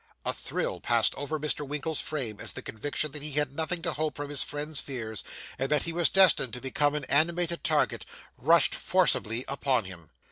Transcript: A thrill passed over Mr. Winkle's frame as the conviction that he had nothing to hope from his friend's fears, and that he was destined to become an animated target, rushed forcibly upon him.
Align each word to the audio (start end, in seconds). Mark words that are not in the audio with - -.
A 0.25 0.33
thrill 0.33 0.79
passed 0.79 1.13
over 1.13 1.39
Mr. 1.39 1.61
Winkle's 1.63 1.99
frame 2.01 2.39
as 2.39 2.53
the 2.53 2.63
conviction 2.63 3.11
that 3.11 3.21
he 3.21 3.33
had 3.33 3.55
nothing 3.55 3.83
to 3.83 3.93
hope 3.93 4.15
from 4.15 4.31
his 4.31 4.41
friend's 4.41 4.79
fears, 4.81 5.23
and 5.59 5.69
that 5.69 5.83
he 5.83 5.93
was 5.93 6.09
destined 6.09 6.53
to 6.53 6.59
become 6.59 6.95
an 6.95 7.05
animated 7.05 7.63
target, 7.63 8.03
rushed 8.35 8.73
forcibly 8.73 9.45
upon 9.47 9.85
him. 9.85 10.09